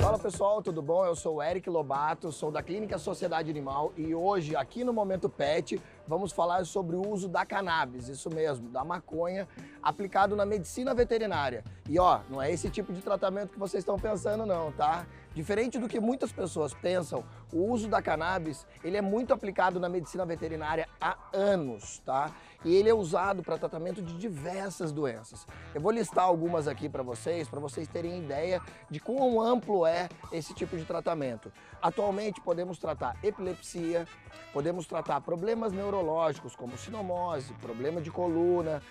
Fala 0.00 0.18
pessoal, 0.18 0.62
tudo 0.62 0.80
bom? 0.80 1.04
Eu 1.04 1.16
sou 1.16 1.36
o 1.36 1.42
Eric 1.42 1.68
Lobato, 1.68 2.30
sou 2.30 2.50
da 2.50 2.62
Clínica 2.62 2.98
Sociedade 2.98 3.50
Animal 3.50 3.92
e 3.96 4.14
hoje, 4.14 4.54
aqui 4.54 4.84
no 4.84 4.92
Momento 4.92 5.28
Pet, 5.28 5.80
vamos 6.06 6.32
falar 6.32 6.64
sobre 6.64 6.96
o 6.96 7.08
uso 7.08 7.28
da 7.28 7.44
cannabis, 7.44 8.08
isso 8.08 8.28
mesmo, 8.30 8.68
da 8.68 8.84
maconha, 8.84 9.48
aplicado 9.82 10.34
na 10.36 10.46
medicina 10.46 10.94
veterinária. 10.94 11.64
E 11.88 11.98
ó, 11.98 12.20
não 12.30 12.40
é 12.40 12.50
esse 12.50 12.70
tipo 12.70 12.92
de 12.92 13.00
tratamento 13.00 13.50
que 13.50 13.58
vocês 13.58 13.82
estão 13.82 13.98
pensando 13.98 14.46
não, 14.46 14.72
tá? 14.72 15.06
Diferente 15.34 15.80
do 15.80 15.88
que 15.88 15.98
muitas 15.98 16.30
pessoas 16.30 16.72
pensam, 16.72 17.24
o 17.52 17.64
uso 17.70 17.88
da 17.88 18.00
cannabis, 18.00 18.64
ele 18.84 18.96
é 18.96 19.02
muito 19.02 19.34
aplicado 19.34 19.80
na 19.80 19.88
medicina 19.88 20.24
veterinária 20.24 20.88
há 21.00 21.16
anos, 21.32 22.00
tá? 22.06 22.30
E 22.64 22.72
ele 22.72 22.88
é 22.88 22.94
usado 22.94 23.42
para 23.42 23.58
tratamento 23.58 24.00
de 24.00 24.16
diversas 24.16 24.92
doenças. 24.92 25.44
Eu 25.74 25.80
vou 25.80 25.90
listar 25.90 26.24
algumas 26.24 26.68
aqui 26.68 26.88
para 26.88 27.02
vocês, 27.02 27.48
para 27.48 27.58
vocês 27.58 27.88
terem 27.88 28.22
ideia 28.22 28.62
de 28.88 29.00
quão 29.00 29.40
amplo 29.40 29.84
é 29.84 30.08
esse 30.32 30.54
tipo 30.54 30.76
de 30.76 30.84
tratamento. 30.84 31.52
Atualmente 31.82 32.40
podemos 32.40 32.78
tratar 32.78 33.16
epilepsia, 33.22 34.06
podemos 34.52 34.86
tratar 34.86 35.20
problemas 35.20 35.72
neurológicos 35.72 35.93
como 36.56 36.76
sinomose, 36.76 37.52
problema 37.54 38.00
de 38.00 38.10
coluna, 38.10 38.82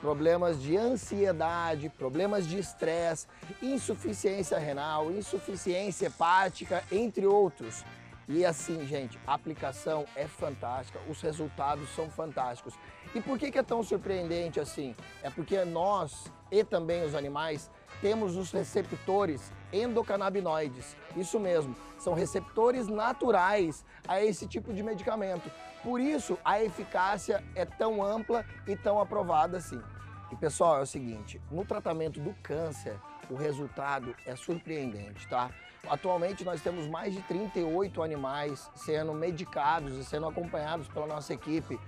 problemas 0.00 0.60
de 0.60 0.76
ansiedade, 0.76 1.88
problemas 1.88 2.46
de 2.46 2.58
estresse, 2.58 3.26
insuficiência 3.62 4.58
renal, 4.58 5.10
insuficiência 5.12 6.06
hepática, 6.06 6.82
entre 6.90 7.26
outros. 7.26 7.84
E 8.28 8.44
assim, 8.44 8.86
gente, 8.86 9.18
a 9.26 9.34
aplicação 9.34 10.04
é 10.14 10.26
fantástica, 10.26 11.00
os 11.08 11.20
resultados 11.20 11.88
são 11.90 12.08
fantásticos. 12.08 12.74
E 13.14 13.20
por 13.20 13.38
que, 13.38 13.50
que 13.50 13.58
é 13.58 13.62
tão 13.62 13.82
surpreendente 13.82 14.58
assim? 14.58 14.94
É 15.22 15.30
porque 15.30 15.64
nós 15.64 16.32
e 16.50 16.62
também 16.62 17.04
os 17.04 17.14
animais 17.14 17.70
temos 18.00 18.36
os 18.36 18.50
receptores 18.50 19.52
endocannabinoides. 19.72 20.96
Isso 21.16 21.38
mesmo, 21.38 21.74
são 21.98 22.14
receptores 22.14 22.88
naturais 22.88 23.84
a 24.06 24.22
esse 24.22 24.46
tipo 24.46 24.72
de 24.72 24.82
medicamento. 24.82 25.50
Por 25.82 26.00
isso, 26.00 26.38
a 26.44 26.62
eficácia 26.62 27.42
é 27.54 27.64
tão 27.64 28.04
ampla 28.04 28.44
e 28.66 28.76
tão 28.76 29.00
aprovada 29.00 29.58
assim. 29.58 29.80
E 30.30 30.36
pessoal, 30.36 30.78
é 30.78 30.82
o 30.82 30.86
seguinte, 30.86 31.40
no 31.50 31.64
tratamento 31.64 32.20
do 32.20 32.32
câncer, 32.42 32.96
o 33.28 33.34
resultado 33.34 34.14
é 34.24 34.36
surpreendente, 34.36 35.28
tá? 35.28 35.50
Atualmente 35.88 36.44
nós 36.44 36.62
temos 36.62 36.86
mais 36.86 37.12
de 37.12 37.20
38 37.22 38.02
animais 38.02 38.70
sendo 38.76 39.12
medicados 39.12 39.98
e 39.98 40.04
sendo 40.04 40.26
acompanhados 40.26 40.86
pela 40.88 41.06
nossa 41.06 41.34
equipe 41.34 41.78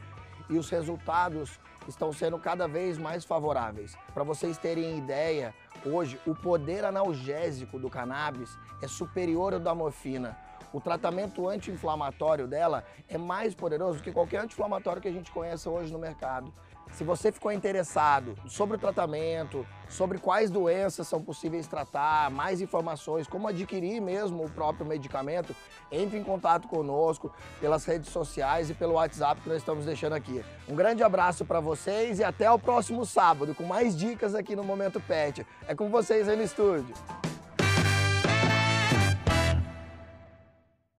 e 0.51 0.59
os 0.59 0.69
resultados 0.69 1.59
estão 1.87 2.13
sendo 2.13 2.39
cada 2.39 2.67
vez 2.67 2.99
mais 2.99 3.25
favoráveis. 3.25 3.97
Para 4.13 4.25
vocês 4.25 4.59
terem 4.59 4.99
ideia, 4.99 5.55
hoje 5.87 6.21
o 6.27 6.35
poder 6.35 6.85
analgésico 6.85 7.79
do 7.79 7.89
cannabis 7.89 8.59
é 8.83 8.89
superior 8.89 9.55
ao 9.55 9.61
da 9.61 9.75
morfina 9.75 10.37
o 10.75 10.81
tratamento 10.81 11.49
anti-inflamatório 11.49 12.49
dela 12.49 12.85
é 13.09 13.17
mais 13.17 13.55
poderoso 13.55 14.03
que 14.03 14.11
qualquer 14.11 14.41
anti-inflamatório 14.41 15.01
que 15.01 15.07
a 15.07 15.13
gente 15.13 15.31
conheça 15.31 15.71
hoje 15.71 15.93
no 15.93 16.01
mercado. 16.01 16.53
Se 16.91 17.05
você 17.05 17.31
ficou 17.31 17.53
interessado 17.53 18.37
sobre 18.49 18.77
o 18.77 18.79
tratamento, 18.79 19.65
sobre 19.89 20.19
quais 20.19 20.51
doenças 20.51 21.07
são 21.07 21.23
possíveis 21.23 21.69
tratar, 21.69 22.29
mais 22.29 22.61
informações, 22.61 23.29
como 23.29 23.47
adquirir 23.47 24.01
mesmo 24.01 24.45
o 24.45 24.51
próprio 24.51 24.85
medicamento, 24.85 25.55
entre 25.93 26.19
em 26.19 26.25
contato 26.25 26.67
conosco 26.67 27.33
pelas 27.61 27.85
redes 27.85 28.11
sociais 28.11 28.69
e 28.69 28.75
pelo 28.75 28.95
WhatsApp 28.95 29.41
que 29.41 29.49
nós 29.49 29.59
estamos 29.59 29.87
deixando 29.87 30.15
aqui. 30.15 30.45
Um 30.69 30.75
grande 30.75 31.05
abraço 31.05 31.45
para 31.45 31.61
vocês 31.61 32.19
e 32.19 32.25
até 32.25 32.51
o 32.51 32.59
próximo 32.59 33.07
sábado 33.07 33.55
com 33.55 33.63
mais 33.63 33.97
dicas 33.97 34.35
aqui 34.35 34.57
no 34.57 34.65
Momento 34.65 35.01
Pet. 35.01 35.47
É 35.69 35.75
com 35.75 35.89
vocês 35.89 36.29
aí 36.29 36.37
no 36.37 36.43
estúdio. 36.43 36.95